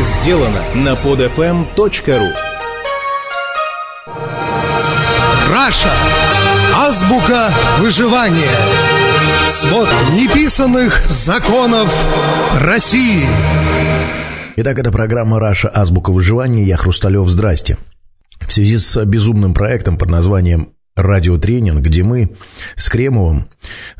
сделано 0.00 0.62
на 0.74 0.94
podfm.ru 0.94 2.32
Раша. 5.52 5.92
Азбука 6.74 7.50
выживания. 7.78 8.50
Свод 9.46 9.88
неписанных 10.12 11.04
законов 11.08 11.92
России. 12.58 13.24
Итак, 14.56 14.78
это 14.78 14.90
программа 14.90 15.38
«Раша. 15.38 15.70
Азбука 15.72 16.10
выживания». 16.10 16.64
Я 16.64 16.76
Хрусталев. 16.76 17.28
Здрасте. 17.28 17.78
В 18.40 18.52
связи 18.52 18.78
с 18.78 19.04
безумным 19.04 19.54
проектом 19.54 19.98
под 19.98 20.10
названием 20.10 20.70
«Радиотренинг», 20.96 21.80
где 21.80 22.02
мы 22.02 22.36
с 22.74 22.88
Кремовым, 22.88 23.48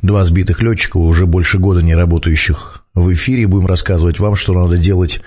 два 0.02 0.24
сбитых 0.24 0.62
летчика, 0.62 0.96
уже 0.96 1.26
больше 1.26 1.58
года 1.58 1.80
не 1.80 1.94
работающих 1.94 2.84
в 2.94 3.12
эфире, 3.12 3.46
будем 3.46 3.66
рассказывать 3.66 4.18
вам, 4.18 4.36
что 4.36 4.52
надо 4.52 4.76
делать, 4.76 5.20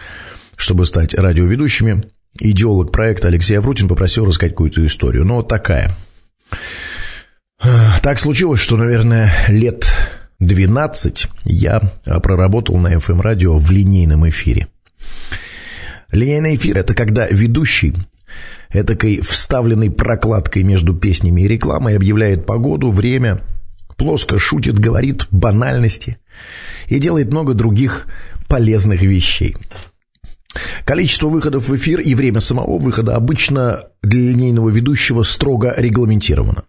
чтобы 0.61 0.85
стать 0.85 1.13
радиоведущими. 1.13 2.03
Идеолог 2.39 2.91
проекта 2.91 3.27
Алексей 3.27 3.55
Аврутин 3.55 3.87
попросил 3.87 4.25
рассказать 4.25 4.53
какую-то 4.53 4.85
историю. 4.85 5.25
Ну, 5.25 5.35
вот 5.35 5.47
такая– 5.47 5.95
так 8.01 8.19
случилось, 8.19 8.59
что, 8.59 8.75
наверное, 8.75 9.31
лет 9.47 9.93
12 10.39 11.27
я 11.43 11.79
проработал 12.23 12.77
на 12.77 12.95
FM-радио 12.95 13.57
в 13.57 13.69
линейном 13.69 14.27
эфире. 14.29 14.67
Линейный 16.11 16.55
эфир– 16.55 16.77
это 16.79 16.93
когда 16.93 17.27
ведущий 17.27 17.93
этакой 18.69 19.21
вставленной 19.21 19.91
прокладкой 19.91 20.63
между 20.63 20.95
песнями 20.95 21.41
и 21.41 21.47
рекламой 21.47 21.95
объявляет 21.95 22.45
погоду, 22.45 22.89
время, 22.89 23.41
плоско 23.95 24.39
шутит, 24.39 24.79
говорит 24.79 25.27
банальности 25.29 26.17
и 26.87 26.97
делает 26.97 27.27
много 27.31 27.53
других 27.53 28.07
полезных 28.47 29.01
вещей. 29.03 29.55
Количество 30.85 31.27
выходов 31.27 31.69
в 31.69 31.75
эфир 31.75 32.01
и 32.01 32.13
время 32.13 32.39
самого 32.39 32.77
выхода 32.77 33.15
обычно 33.15 33.83
для 34.01 34.31
линейного 34.31 34.69
ведущего 34.69 35.23
строго 35.23 35.73
регламентировано. 35.77 36.63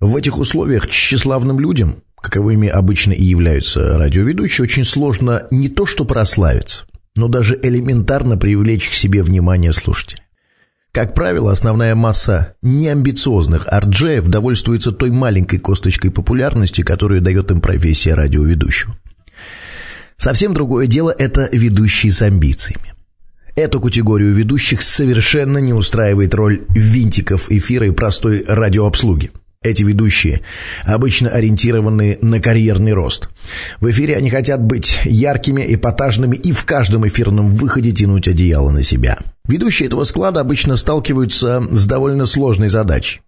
В 0.00 0.16
этих 0.16 0.38
условиях 0.38 0.88
тщеславным 0.88 1.60
людям, 1.60 2.02
каковыми 2.20 2.68
обычно 2.68 3.12
и 3.12 3.24
являются 3.24 3.98
радиоведущие, 3.98 4.64
очень 4.64 4.84
сложно 4.84 5.46
не 5.50 5.68
то 5.68 5.86
что 5.86 6.04
прославиться, 6.04 6.84
но 7.16 7.28
даже 7.28 7.58
элементарно 7.60 8.36
привлечь 8.36 8.90
к 8.90 8.94
себе 8.94 9.22
внимание 9.22 9.72
слушателя. 9.72 10.22
Как 10.92 11.14
правило, 11.14 11.52
основная 11.52 11.94
масса 11.94 12.56
неамбициозных 12.62 13.68
арджеев 13.68 14.26
довольствуется 14.26 14.90
той 14.90 15.10
маленькой 15.10 15.58
косточкой 15.58 16.10
популярности, 16.10 16.82
которую 16.82 17.20
дает 17.20 17.50
им 17.50 17.60
профессия 17.60 18.14
радиоведущего. 18.14 18.96
Совсем 20.16 20.54
другое 20.54 20.86
дело– 20.86 21.14
это 21.18 21.48
ведущие 21.52 22.10
с 22.10 22.22
амбициями. 22.22 22.87
Эту 23.58 23.80
категорию 23.80 24.32
ведущих 24.34 24.82
совершенно 24.82 25.58
не 25.58 25.72
устраивает 25.72 26.32
роль 26.32 26.60
винтиков 26.68 27.50
эфира 27.50 27.88
и 27.88 27.90
простой 27.90 28.44
радиообслуги– 28.46 29.32
эти 29.64 29.82
ведущие 29.82 30.42
обычно 30.84 31.30
ориентированы 31.30 32.18
на 32.22 32.38
карьерный 32.38 32.92
рост. 32.92 33.28
В 33.80 33.90
эфире 33.90 34.16
они 34.16 34.30
хотят 34.30 34.62
быть 34.62 35.00
яркими, 35.04 35.74
эпатажными 35.74 36.36
и 36.36 36.52
в 36.52 36.64
каждом 36.64 37.08
эфирном 37.08 37.56
выходе 37.56 37.90
тянуть 37.90 38.28
одеяло 38.28 38.70
на 38.70 38.84
себя. 38.84 39.18
Ведущие 39.48 39.88
этого 39.88 40.04
склада 40.04 40.38
обычно 40.38 40.76
сталкиваются 40.76 41.60
с 41.68 41.84
довольно 41.86 42.26
сложной 42.26 42.68
задачей. 42.68 43.22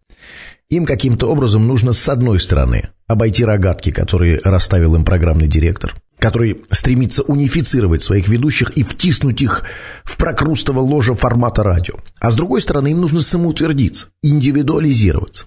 Им 0.69 0.86
каким-то 0.86 1.27
образом 1.27 1.67
нужно 1.67 1.92
с 1.92 2.08
одной 2.08 2.39
стороны 2.39 2.91
обойти 3.08 3.45
рогатки, 3.45 3.91
которые 3.91 4.39
расставил 4.45 4.95
им 4.95 5.05
программный 5.05 5.48
директор, 5.48 5.97
который 6.20 6.64
стремится 6.70 7.22
унифицировать 7.22 8.02
своих 8.02 8.28
ведущих 8.28 8.70
и 8.70 8.82
втиснуть 8.82 9.42
их 9.42 9.64
в 10.04 10.16
прокрустово 10.16 10.80
ложе 10.80 11.14
формата 11.14 11.62
радио. 11.62 11.94
А 12.20 12.30
с 12.30 12.36
другой 12.36 12.60
стороны, 12.60 12.88
им 12.88 13.00
нужно 13.00 13.20
самоутвердиться, 13.20 14.08
индивидуализироваться. 14.22 15.46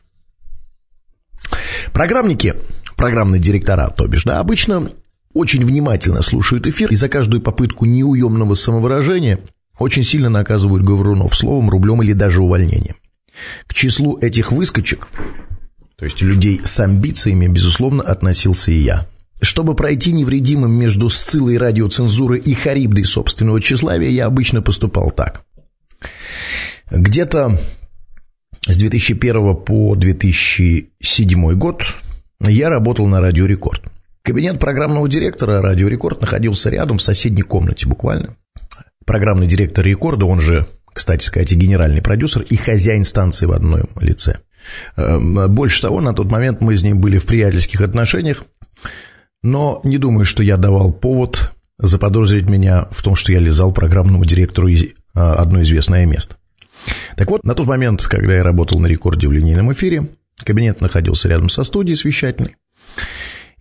Программники, 1.93 2.55
программные 2.95 3.39
директора, 3.39 3.89
то 3.89 4.07
бишь, 4.07 4.23
да, 4.23 4.39
обычно 4.39 4.89
очень 5.33 5.63
внимательно 5.63 6.21
слушают 6.21 6.65
эфир 6.67 6.91
и 6.91 6.95
за 6.95 7.07
каждую 7.07 7.41
попытку 7.41 7.85
неуемного 7.85 8.55
самовыражения 8.55 9.39
очень 9.77 10.03
сильно 10.03 10.29
наказывают 10.29 10.83
говорунов 10.83 11.35
словом, 11.35 11.69
рублем 11.69 12.01
или 12.01 12.13
даже 12.13 12.41
увольнением. 12.41 12.95
К 13.67 13.73
числу 13.73 14.17
этих 14.19 14.51
выскочек, 14.51 15.07
то 15.97 16.05
есть 16.05 16.21
людей 16.21 16.61
с 16.63 16.79
амбициями, 16.79 17.47
безусловно, 17.47 18.03
относился 18.03 18.71
и 18.71 18.79
я. 18.79 19.07
Чтобы 19.43 19.75
пройти 19.75 20.13
невредимым 20.13 20.71
между 20.71 21.09
сцилой 21.09 21.57
радиоцензуры 21.57 22.39
и 22.39 22.53
харибдой 22.53 23.03
собственного 23.03 23.59
тщеславия, 23.59 24.09
я 24.09 24.25
обычно 24.25 24.61
поступал 24.61 25.11
так. 25.11 25.43
Где-то 26.89 27.59
с 28.65 28.77
2001 28.77 29.55
по 29.57 29.95
2007 29.95 31.53
год 31.55 31.83
я 32.39 32.69
работал 32.69 33.05
на 33.07 33.19
Радио 33.19 33.45
Рекорд. 33.45 33.83
Кабинет 34.21 34.61
программного 34.61 35.09
директора 35.09 35.61
Радио 35.61 35.89
Рекорд 35.89 36.21
находился 36.21 36.69
рядом 36.69 36.97
в 36.97 37.03
соседней 37.03 37.43
комнате 37.43 37.85
буквально. 37.85 38.37
Программный 39.05 39.47
директор 39.47 39.83
Рекорда, 39.83 40.25
он 40.25 40.39
же, 40.39 40.67
кстати 40.93 41.25
сказать, 41.25 41.51
и 41.51 41.57
генеральный 41.57 42.01
продюсер, 42.01 42.43
и 42.43 42.55
хозяин 42.55 43.03
станции 43.03 43.45
в 43.45 43.51
одном 43.51 43.89
лице. 43.99 44.37
Эм, 44.95 45.53
больше 45.53 45.81
того, 45.81 46.01
на 46.01 46.13
тот 46.13 46.31
момент 46.31 46.61
мы 46.61 46.75
с 46.75 46.83
ним 46.83 46.99
были 46.99 47.17
в 47.17 47.25
приятельских 47.25 47.81
отношениях, 47.81 48.45
но 49.43 49.81
не 49.83 49.97
думаю, 49.97 50.25
что 50.25 50.41
я 50.41 50.57
давал 50.57 50.91
повод 50.91 51.51
заподозрить 51.77 52.49
меня 52.49 52.87
в 52.91 53.03
том, 53.03 53.15
что 53.15 53.31
я 53.33 53.39
лизал 53.39 53.71
программному 53.73 54.25
директору 54.25 54.69
э, 54.69 54.93
одно 55.13 55.61
известное 55.61 56.05
место. 56.05 56.37
Так 57.17 57.29
вот, 57.29 57.43
на 57.43 57.53
тот 57.53 57.67
момент, 57.67 58.03
когда 58.03 58.35
я 58.35 58.43
работал 58.43 58.79
на 58.79 58.87
рекорде 58.87 59.27
в 59.27 59.31
линейном 59.31 59.71
эфире, 59.73 60.07
кабинет 60.43 60.81
находился 60.81 61.29
рядом 61.29 61.49
со 61.49 61.63
студией 61.63 61.95
освещательной. 61.95 62.55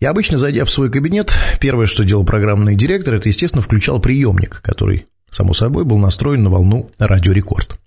Я 0.00 0.10
обычно, 0.10 0.38
зайдя 0.38 0.65
в 0.65 0.70
свой 0.70 0.91
кабинет, 0.91 1.37
первое, 1.60 1.87
что 1.87 2.04
делал 2.04 2.25
программный 2.25 2.75
директор, 2.75 3.14
это, 3.14 3.28
естественно, 3.28 3.62
включал 3.62 4.00
приемник, 4.00 4.60
который, 4.60 5.06
само 5.31 5.53
собой, 5.54 5.84
был 5.84 5.99
настроен 5.99 6.43
на 6.43 6.50
волну 6.50 6.91
радиорекорд. 6.99 7.78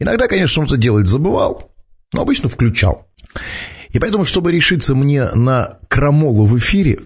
Иногда, 0.00 0.26
конечно, 0.26 0.62
он 0.62 0.66
это 0.66 0.76
делать 0.76 1.06
забывал, 1.06 1.70
но 2.12 2.22
обычно 2.22 2.48
включал. 2.48 3.06
И 3.90 3.98
поэтому, 3.98 4.24
чтобы 4.24 4.52
решиться 4.52 4.94
мне 4.94 5.30
на 5.34 5.78
крамолу 5.88 6.44
в 6.44 6.58
эфире, 6.58 7.00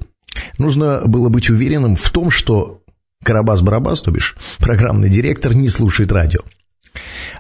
нужно 0.59 1.03
было 1.05 1.29
быть 1.29 1.51
уверенным 1.51 1.97
в 1.97 2.11
том, 2.11 2.31
что 2.31 2.83
Карабас-Барабас, 3.25 4.03
то 4.03 4.11
бишь 4.11 4.37
программный 4.59 5.09
директор, 5.09 5.55
не 5.55 5.69
слушает 5.69 6.13
радио. 6.13 6.41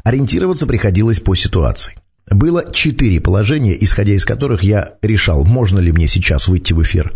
Ориентироваться 0.04 0.66
приходилось 0.66 1.20
по 1.20 1.34
ситуации. 1.34 1.94
Было 2.30 2.64
четыре 2.72 3.20
положения, 3.20 3.76
исходя 3.78 4.14
из 4.14 4.24
которых 4.24 4.62
я 4.62 4.94
решал, 5.02 5.44
можно 5.44 5.80
ли 5.80 5.92
мне 5.92 6.06
сейчас 6.08 6.48
выйти 6.48 6.72
в 6.72 6.82
эфир 6.82 7.12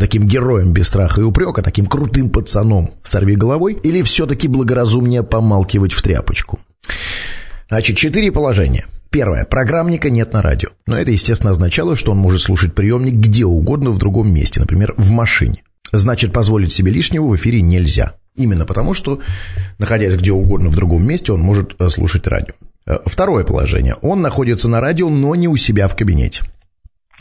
таким 0.00 0.26
героем 0.26 0.72
без 0.72 0.88
страха 0.88 1.20
и 1.20 1.24
упрека, 1.24 1.62
таким 1.62 1.86
крутым 1.86 2.30
пацаном 2.30 2.92
сорви 3.02 3.36
головой, 3.36 3.78
или 3.82 4.02
все-таки 4.02 4.48
благоразумнее 4.48 5.22
помалкивать 5.22 5.92
в 5.92 6.00
тряпочку. 6.02 6.58
Значит, 7.68 7.96
четыре 7.96 8.32
положения. 8.32 8.86
Первое. 9.12 9.44
Программника 9.44 10.08
нет 10.08 10.32
на 10.32 10.40
радио. 10.40 10.70
Но 10.86 10.96
это, 10.96 11.10
естественно, 11.10 11.50
означало, 11.50 11.96
что 11.96 12.12
он 12.12 12.18
может 12.18 12.40
слушать 12.40 12.74
приемник 12.74 13.14
где 13.14 13.44
угодно 13.44 13.90
в 13.90 13.98
другом 13.98 14.32
месте, 14.32 14.58
например, 14.58 14.94
в 14.96 15.12
машине. 15.12 15.62
Значит, 15.92 16.32
позволить 16.32 16.72
себе 16.72 16.90
лишнего 16.90 17.26
в 17.26 17.36
эфире 17.36 17.60
нельзя. 17.60 18.14
Именно 18.34 18.64
потому, 18.64 18.94
что, 18.94 19.20
находясь 19.78 20.14
где 20.14 20.32
угодно 20.32 20.70
в 20.70 20.76
другом 20.76 21.06
месте, 21.06 21.32
он 21.32 21.40
может 21.40 21.76
э, 21.78 21.90
слушать 21.90 22.26
радио. 22.26 22.54
Э, 22.86 23.00
второе 23.04 23.44
положение. 23.44 23.96
Он 24.00 24.22
находится 24.22 24.70
на 24.70 24.80
радио, 24.80 25.10
но 25.10 25.34
не 25.34 25.46
у 25.46 25.58
себя 25.58 25.88
в 25.88 25.94
кабинете. 25.94 26.42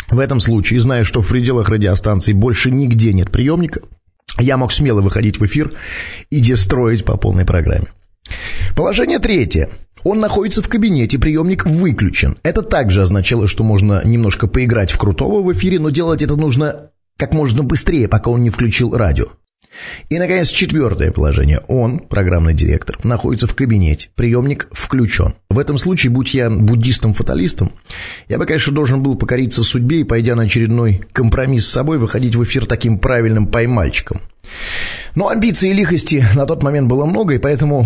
В 0.10 0.20
этом 0.20 0.40
случае, 0.40 0.80
зная, 0.80 1.04
что 1.04 1.22
в 1.22 1.28
пределах 1.28 1.68
радиостанции 1.68 2.32
больше 2.32 2.72
нигде 2.72 3.12
нет 3.12 3.32
приемника, 3.32 3.82
я 4.40 4.56
мог 4.56 4.72
смело 4.72 5.02
выходить 5.02 5.42
в 5.42 5.46
эфир 5.46 5.74
и 6.30 6.40
дестроить 6.40 7.04
по 7.04 7.18
полной 7.18 7.46
программе. 7.46 7.88
Положение 8.78 9.20
третье. 9.20 9.70
Он 10.04 10.20
находится 10.20 10.62
в 10.62 10.70
кабинете, 10.70 11.20
приемник 11.20 11.66
выключен. 11.66 12.38
Это 12.44 12.62
также 12.62 13.02
означало, 13.02 13.48
что 13.48 13.64
можно 13.64 14.02
немножко 14.06 14.48
поиграть 14.48 14.92
в 14.92 14.98
крутого 14.98 15.42
в 15.42 15.52
эфире, 15.54 15.80
но 15.80 15.90
делать 15.90 16.22
это 16.22 16.36
нужно 16.36 16.92
как 17.18 17.34
можно 17.34 17.64
быстрее, 17.64 18.08
пока 18.08 18.32
он 18.32 18.42
не 18.42 18.50
включил 18.50 18.96
радио. 18.98 19.28
И, 20.10 20.20
наконец, 20.20 20.50
четвертое 20.50 21.12
положение. 21.12 21.62
Он, 21.68 22.00
программный 22.00 22.54
директор, 22.54 22.98
находится 23.04 23.48
в 23.48 23.56
кабинете, 23.56 24.10
приемник 24.16 24.68
включен. 24.72 25.36
В 25.50 25.60
этом 25.60 25.78
случае, 25.78 26.12
будь 26.12 26.34
я 26.34 26.50
буддистом-фаталистом, 26.50 27.72
я 28.28 28.38
бы, 28.38 28.46
конечно, 28.46 28.74
должен 28.74 29.02
был 29.02 29.16
покориться 29.16 29.64
судьбе 29.64 30.02
и, 30.02 30.04
пойдя 30.04 30.36
на 30.36 30.44
очередной 30.44 31.04
компромисс 31.14 31.66
с 31.66 31.72
собой, 31.72 31.98
выходить 31.98 32.36
в 32.36 32.44
эфир 32.44 32.66
таким 32.66 33.00
правильным 33.00 33.48
поймальчиком. 33.48 34.20
Но 35.16 35.30
амбиций 35.30 35.70
и 35.70 35.74
лихости 35.74 36.26
на 36.36 36.46
тот 36.46 36.64
момент 36.64 36.88
было 36.88 37.06
много, 37.06 37.36
и 37.36 37.40
поэтому 37.40 37.86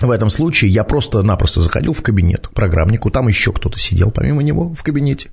в 0.00 0.10
этом 0.10 0.30
случае 0.30 0.70
я 0.70 0.84
просто-напросто 0.84 1.60
заходил 1.60 1.92
в 1.92 2.02
кабинет 2.02 2.48
программнику, 2.50 3.10
там 3.10 3.28
еще 3.28 3.52
кто-то 3.52 3.78
сидел 3.78 4.10
помимо 4.10 4.42
него 4.42 4.74
в 4.74 4.82
кабинете. 4.82 5.30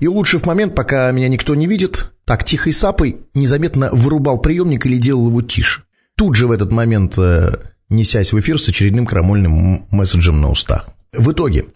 И 0.00 0.06
улучшив 0.06 0.46
момент, 0.46 0.74
пока 0.74 1.10
меня 1.10 1.28
никто 1.28 1.54
не 1.54 1.66
видит, 1.66 2.12
так 2.24 2.44
тихой 2.44 2.72
сапой 2.72 3.20
незаметно 3.34 3.90
вырубал 3.92 4.38
приемник 4.38 4.86
или 4.86 4.98
делал 4.98 5.28
его 5.28 5.42
тише. 5.42 5.82
тут 6.16 6.34
же 6.34 6.46
в 6.46 6.52
этот 6.52 6.72
момент 6.72 7.16
э, 7.18 7.56
несясь 7.88 8.32
в 8.32 8.40
эфир 8.40 8.60
с 8.60 8.68
очередным 8.68 9.06
крамольным 9.06 9.86
месседжем 9.90 10.40
на 10.40 10.50
устах. 10.50 10.88
В 11.12 11.32
итоге 11.32 11.66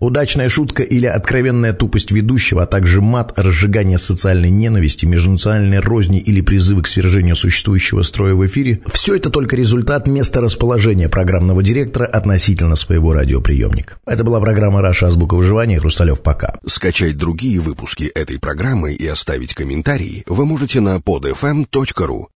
Удачная 0.00 0.48
шутка 0.48 0.82
или 0.82 1.06
откровенная 1.06 1.72
тупость 1.72 2.10
ведущего, 2.10 2.62
а 2.62 2.66
также 2.66 3.00
мат, 3.00 3.32
разжигание 3.36 3.98
социальной 3.98 4.50
ненависти, 4.50 5.06
межнациональной 5.06 5.80
розни 5.80 6.18
или 6.18 6.40
призывы 6.40 6.82
к 6.82 6.88
свержению 6.88 7.36
существующего 7.36 8.02
строя 8.02 8.34
в 8.34 8.46
эфире– 8.46 8.80
все 8.92 9.16
это 9.16 9.30
только 9.30 9.56
результат 9.56 10.06
места 10.06 10.40
расположения 10.40 11.08
программного 11.08 11.62
директора 11.62 12.06
относительно 12.06 12.76
своего 12.76 13.12
радиоприемника. 13.12 13.96
Это 14.06 14.24
была 14.24 14.40
программа 14.40 14.80
«Раша. 14.82 15.06
Азбука 15.06 15.34
выживания». 15.34 15.78
Хрусталев, 15.78 16.20
пока. 16.20 16.58
Скачать 16.66 17.16
другие 17.16 17.60
выпуски 17.60 18.04
этой 18.04 18.38
программы 18.38 18.92
и 18.92 19.06
оставить 19.06 19.54
комментарии 19.54 20.24
вы 20.26 20.44
можете 20.44 20.80
на 20.80 20.96
podfm.ru. 20.96 22.26